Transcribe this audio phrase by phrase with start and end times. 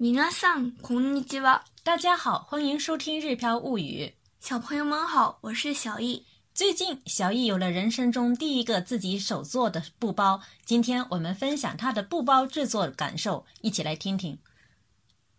[0.00, 1.64] 皆さんこんにちは。
[1.84, 4.04] 大家好，欢迎收听《日飘物语》。
[4.40, 6.26] 小朋友们好，我是小易。
[6.54, 10.40] 最近，小易有了人生中第一个自己手做的布包。
[10.64, 14.38] 今天我们分享他的布包制作感受，一起来听听。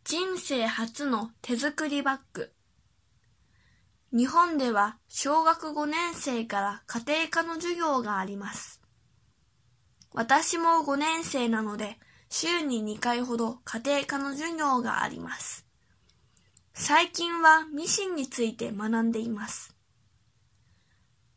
[0.04, 2.52] 人生初の手作りバッグ。
[4.11, 8.79] 日本では小学5年生から家庭科の授業があります。
[10.13, 11.99] 私も5年生なので、
[12.34, 15.66] 週に2回ほど家庭科の授業があります。
[16.73, 19.77] 最近はミシンについて学んでいます。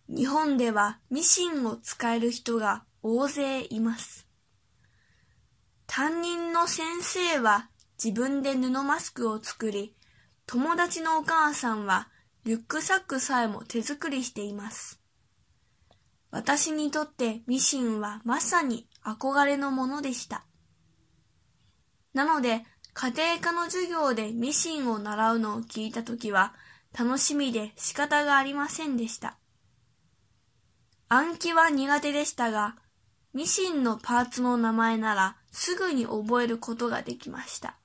[0.07, 4.25] 日本ではミシンを使える人が大勢います。
[5.85, 7.69] 担任の先生は
[8.01, 9.93] 自分で布マスクを作り、
[10.45, 12.07] 友達のお母さんは
[12.45, 15.01] リュックサックさえも手作りしています。
[16.31, 20.45] 私にとってミシンはまさに憧れのものでした。
[22.15, 26.55] なので、家庭科の授業でミシンを習うのを聞いたときは、
[26.97, 29.37] 楽しみで仕方がありませんでした。
[31.09, 32.77] 暗記は苦手でしたが、
[33.33, 37.75] ミシンのパーツの名前ならすぐに覚えることができました。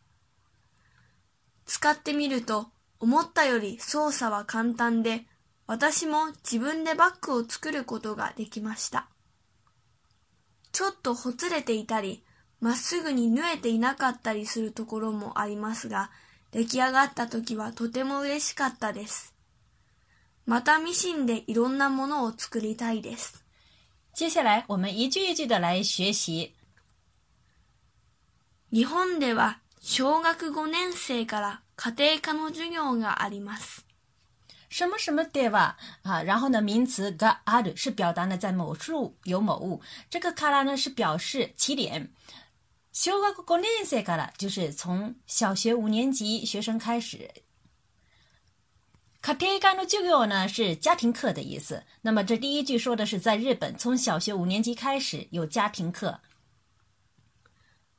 [1.67, 2.69] 使ってみると、
[3.01, 5.27] 思ったより操作は簡単で、
[5.67, 9.09] 私も自分でバッグを作ることができました。
[10.71, 12.23] ちょっとほつれていたり、
[12.61, 16.11] まっすぐに縫えていなかったりするところもありますが、
[16.53, 19.35] 出来上がった時はとても嬉しかったです。
[20.47, 23.45] またミシンでいろんなものを作りたいです。
[24.13, 26.55] 接下来我们一句一句的来学习。
[28.73, 33.87] 日本では小学5年生から家庭科の授業があります。
[34.69, 42.11] 什么什么では啊，然后呢，名词がある是表达呢在某处有某物，这个から呢是表示起点。
[42.92, 47.30] 小学五年生から就是从小学五年级学生开始。
[49.22, 51.84] 家庭科の授業呢是家庭课的意思。
[52.02, 56.20] 那么这第一句说的是在日本从小学五年级开始有家庭课。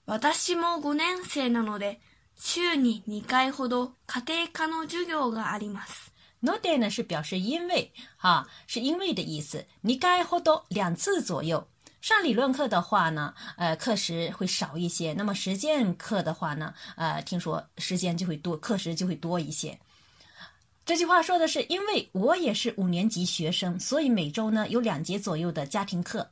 [0.07, 1.99] 私も五年生なので
[2.39, 6.13] 週に2回ほど家庭科の授業があります。
[6.41, 9.67] no day 呢是表示因为，哈，是因为的意思。
[9.81, 11.67] 你该或多两次左右。
[12.01, 15.13] 上理论课的话呢，呃，课时会少一些。
[15.13, 19.77] 那么实践课的话呢，呃，听说时间就会多，课时就会多一些。
[20.85, 26.31] 这句话说的是，因为我也是五年级学生，所以每周呢有两节左右的家庭课。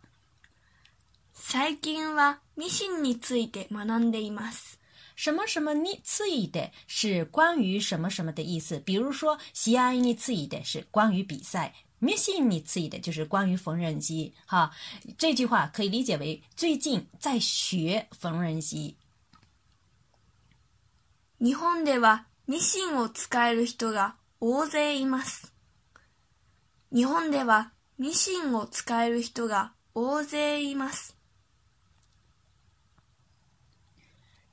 [1.33, 4.77] 最近はミシンについて学んでいます。
[5.17, 14.34] 什么什么你次一的是关于什么什么的意思，比如说西安你次一的是关于比赛， 密信你次一的就是关于缝纫机。
[14.46, 14.72] 哈，
[15.18, 18.96] 这句话可以理解为最近在学缝纫机。
[21.40, 25.54] 日本ではミシンを使える人が大勢います。
[26.92, 31.16] 日本ではミシンを使える人が大勢います。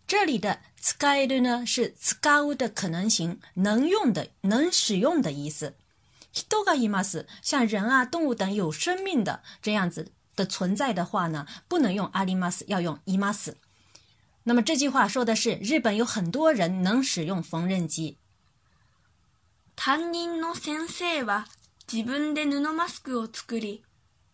[0.07, 5.75] 这里的使える呢是使う的可能性，能用的、能使用的意思。
[6.37, 13.57] 人がいます，像人啊、动物等有生命的这样子的存在的话呢，不能用あります，要用います。
[14.43, 18.19] 那么这句话说的是日本有很多人能使用缝纫机。
[19.75, 21.47] 担任の先生は
[21.91, 23.83] 自分で布マスクを作り、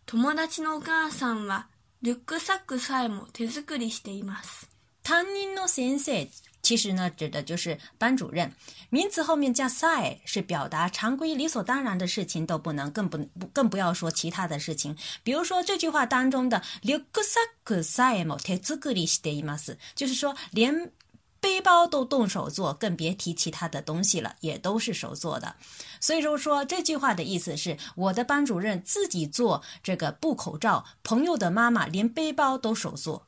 [0.05, 1.69] 友達のお母さんは
[2.03, 4.69] リュックサックさえも手作りしています。
[5.05, 6.29] 担任の先生
[6.63, 8.53] 其实呢，指的就是班主任。
[8.89, 13.19] 名词后面加 “sai” 是表达常规理所当然的事情都不能，更不
[13.53, 14.97] 更不要说其他的事情。
[15.23, 20.93] 比如说这句话当中的 “ryukasaku sai mo te z k r i s t e m a s 就是说连
[21.41, 25.57] 背包都动手做，更别提其他的东西了，也都是手做的。
[26.01, 33.27] 所以说说这句话的意思是，我的班主任自己做这个布口罩，朋友的妈妈连背包都手做。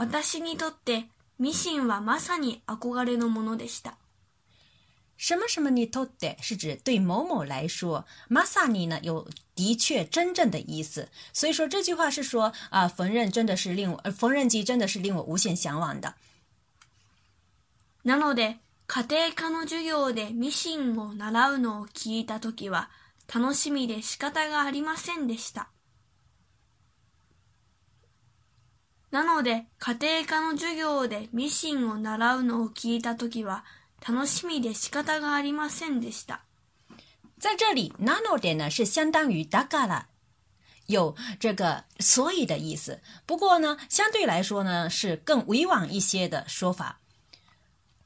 [0.00, 3.98] 私にとってミシンはまさに憧れのものでした。
[5.18, 11.06] 什么什么にとって是指对某某来说，まさに呢有的确真正的意思。
[11.34, 16.14] 所以说这句话是说啊，缝纫真的是令我，缝纫机真的是令我无限向往的。
[18.02, 22.88] なので家庭科の授業でミシンを習うのを聞いたときは
[23.30, 25.68] 楽しみで仕方がありませんでした。
[29.10, 33.64] なので、家庭科の授業でミシンを習うのを聞いたときは、
[34.06, 36.40] 楽しみで仕方がありませんでした。
[37.38, 40.06] 在这里，なので呢是相当于だから。
[40.86, 43.00] 有这个所以的意思。
[43.26, 47.00] 不过呢，相对来说呢，是更委婉一些的说法。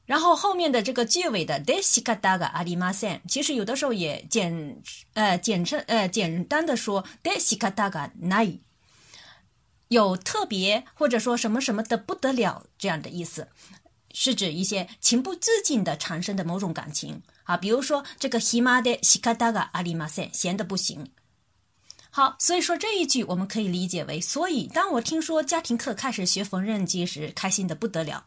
[0.05, 4.81] 然后后面的这个句尾的 “desikata ga arimasen”，其实有的时候也简
[5.13, 8.59] 呃简称呃简单的说 “desikata ga nai”，
[9.88, 13.48] 有特别或者说什么什么的不得了这样的意思，
[14.12, 17.56] 是指一些情不自禁的产生的某种感情啊。
[17.56, 21.10] 比如说这个 “hima de sikata ga arimasen”，闲的不行。
[22.12, 28.24] 好，所以说这一句我们可以理解为：所以当我听说家庭课开始学缝纫机时，开心的不得了。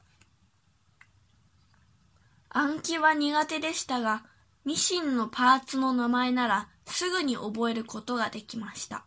[2.50, 4.22] 暗記は苦手でしたが、
[4.64, 9.06] ミシンのパーツの名前ならすぐに覚えることができました。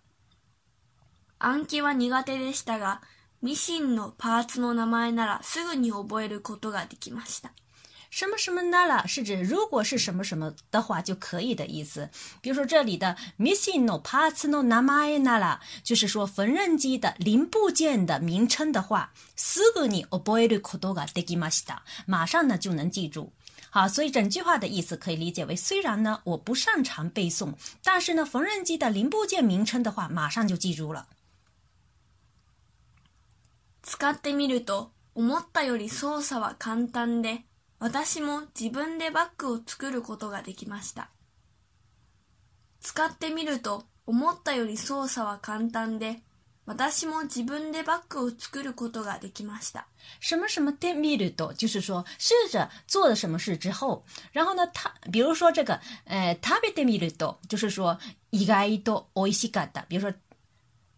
[1.43, 3.01] 暗記は苦手でしたが、
[3.41, 7.51] ミシンのパーツの名前ならすぐに覚えることができました。
[8.13, 12.09] 什么什么 nara 是指如果是什么什么的话就可以的意思。
[12.41, 21.83] 比如说这里的 missing no parts no namae nara 就是说缝纫机的零部件的名称的话，すぐに覚えることができました。
[22.05, 23.31] 马上呢就能记住。
[23.69, 31.07] 好，所以整句话的意思可以理解为：虽然呢我不擅长背诵，但是呢缝纫机的零部件名称的话，马上就记住了。
[33.91, 37.41] 使ってみると思ったより操作は簡単で、
[37.77, 41.09] 私も自分でバッグを作ることができました。
[42.79, 46.21] 使ってみると思ったより操作は簡単で、
[46.65, 49.87] 私も自分でバッグを作ることができました。
[50.21, 57.99] 什么什么で見ると，就是说试着做了什么事之后，然后呢，他比如说这个，呃，食べてみると，就是说
[58.31, 59.85] 意外と美味しかった。
[59.89, 60.13] 比如说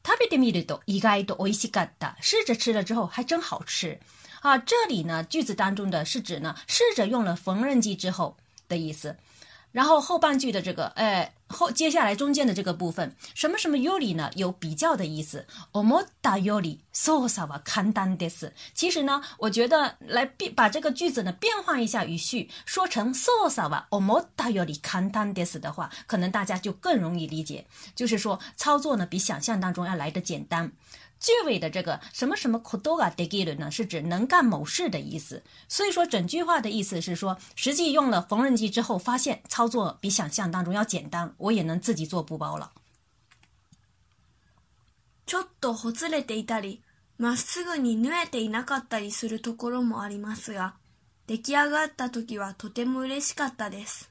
[0.06, 3.98] 食べてみると意外と美味しかった，试着吃了之后还真好吃
[4.40, 4.56] 啊。
[4.58, 8.36] 这里呢，句子当中的是指呢，试着用了缝纫机之后
[8.68, 9.16] 的意思。
[9.70, 14.30] 然后后半句的这个，呃， 后接下来中间的这个部分，什么什么より呢？
[14.34, 15.46] 有比较的意思。
[15.72, 18.52] 思ったより操作は簡単です。
[18.74, 27.66] 其实呢，我觉得来变把这个句子呢变换一下语序，说成操作は思ったより簡単です的话，可能大家就更容易理解。
[27.94, 30.72] 就是说，操作呢比想象当中要来的简单。
[31.22, 35.42] 句尾的这个什么什么 kodoga degiru 呢，是指能干某事的意思。
[35.68, 42.72] 所以说整句话的意思是说，实际用了缝纫机之后，发现操作比想象当中要简单，我也能自己做布包了。
[45.26, 46.82] ちょっとほつれていたり、
[47.18, 50.74] まっすぐに縫えていなかったりするところもありますが、
[51.26, 54.08] 出来上がった時はとても嬉しかったです。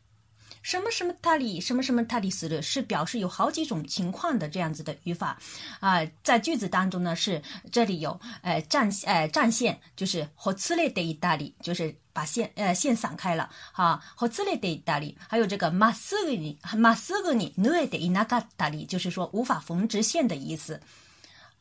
[0.62, 5.36] 什么什么塔里，什么什么塔里斯的，是表示有好几种情况的这样子的语法
[5.80, 20.80] 啊、在句子当中呢，是这里有呃战呃战线，就是火刺类的意大利，就是把线呃线散开了哈，火刺类的意大利，还有这个马斯格尼马斯格尼努埃的伊那嘎达里，就是说无法缝直线的意思。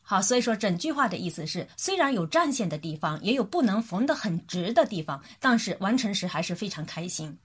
[0.00, 7.36] 好，所以说整句话的意思是，虽然有战线的地方，也有不能缝得很直的地方，但是完成时还是非常开心。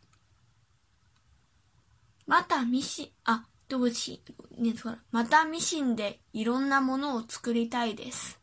[2.26, 4.22] またミシン、あ、对不起、
[4.58, 4.98] 念错了。
[5.10, 8.38] またミシンでいろんなものを作りたいです。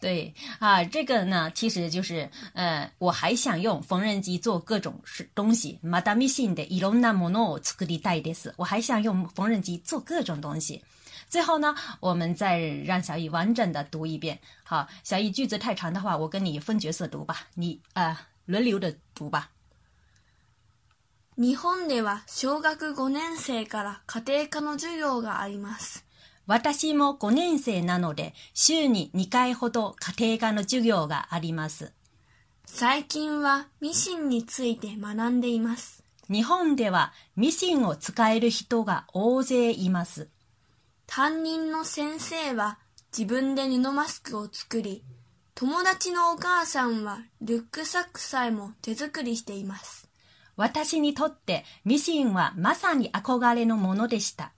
[0.00, 5.80] 对啊，这个呢，其实就是呃，我还想用缝纫机做各种是东西。
[5.82, 8.54] またミシンでいろんなものを作りたいです。
[8.56, 10.84] 我还想用缝纫机做各种东西。
[11.28, 14.38] 最后呢，我们再让小易完整的读一遍。
[14.62, 19.50] 好，小易句子太长的话，我跟你分角色读吧，你呃轮流的读吧。
[21.35, 26.05] 日本では小学5年生から家庭科の授業があります。
[26.45, 31.93] 私も5年生なので、週に2回ほど家庭科の授業があります。
[32.65, 36.03] 最近はミシンについて学んでいます。
[36.29, 40.29] 日本ではミシンを使える人が大勢います。
[41.07, 42.77] 担任の先生は
[43.17, 45.03] 自分で布マスクを作り、
[45.55, 50.02] 友達のお母さんはルックサックさえも手作りしています。
[50.55, 54.53] 私にとってミシンはまさに憧れのものでした。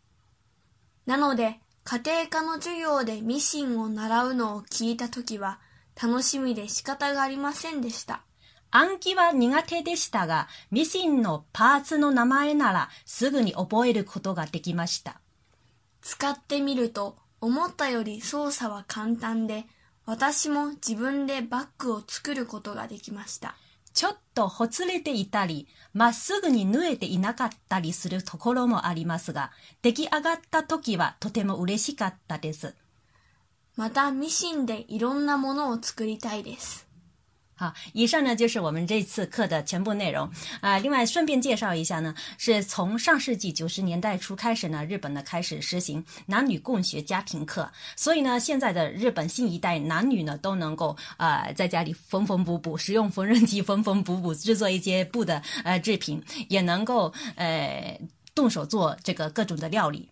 [1.05, 5.59] なので、家庭科の授業でミシンを習うのを聞いたときは、
[6.01, 8.23] 楽しみで仕方がありませんでした。
[8.71, 15.21] 暗記は苦手でしたが、ミシンのパーツの名前ならすぐに覚えることができました。
[16.01, 19.65] 使ってみると、思ったより操作は簡単で、
[20.05, 23.55] 私も自分でバッグを作ることができました。
[23.95, 32.75] ちょっとほつれていたり、まっすぐに縫えていなかったりするところもありますが、出来上がった時はとても嬉しかったです。
[33.77, 36.84] またミシンでいろんなものを作りたいです。
[37.57, 57.97] 好，以上呢就是我们这次课的全部内容啊、另外，顺便介绍一下呢，是从上世纪九十年代初开始呢，日本呢开始实行男女共学家庭课，所以呢，现在的日本新一代男女呢都能够呃在家里缝缝补补，使用缝纫机缝缝补补，制作一些布的呃制品，也能够呃
[58.33, 60.09] 动手做这个各种的料理。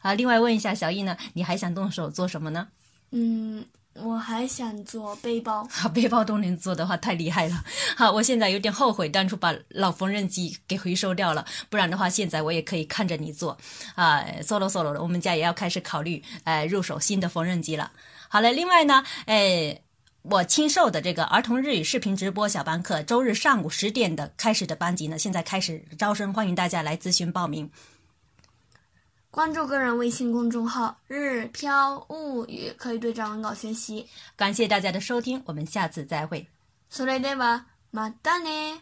[0.00, 2.68] 啊，另外问一下小易呢，你还想动手做什么呢？
[3.10, 3.64] 嗯，
[4.02, 5.66] 我还想做背包。
[5.70, 7.64] 好， 背包都能做的话太厉害了。
[7.96, 13.56] 好，我现在有点后悔当初把老缝纫机给回收掉了，不然的话，现在我也可以看着你做。
[13.94, 17.92] 啊，solo solo 了，我们家也要开始考虑，呃，入手新的缝纫机了。
[18.28, 19.80] 好了，另外呢，哎。
[20.22, 27.70] 我亲授的这个儿童日语视频直播小班课，周日上午十点的开始的班级呢，现在开始招生，欢迎大家来咨询报名。
[29.31, 34.07] 关注个人微信公众号“日飘物语”，可以对照文稿学习。
[34.35, 36.47] 感谢大家的收听，我们下次再会。
[36.91, 38.81] それではまたね。